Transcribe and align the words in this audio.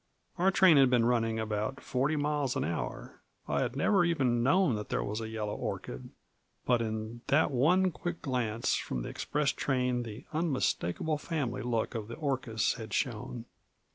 Our 0.39 0.49
train 0.49 0.77
had 0.77 0.89
been 0.89 1.05
running 1.05 1.39
about 1.39 1.79
forty 1.79 2.15
miles 2.15 2.55
an 2.55 2.63
hour; 2.63 3.21
I 3.47 3.61
had 3.61 3.75
never 3.75 4.03
even 4.03 4.41
known 4.41 4.75
that 4.75 4.89
there 4.89 5.03
was 5.03 5.21
a 5.21 5.27
yellow 5.29 5.55
orchid, 5.55 6.09
but 6.65 6.81
in 6.81 7.21
that 7.27 7.51
one 7.51 7.91
quick 7.91 8.23
glance 8.23 8.73
from 8.73 9.03
the 9.03 9.09
express 9.09 9.51
train 9.51 10.01
the 10.01 10.25
unmistakable 10.33 11.19
family 11.19 11.61
look 11.61 11.93
of 11.93 12.07
the 12.07 12.15
orchis 12.15 12.73
had 12.79 12.95
shown. 12.95 13.45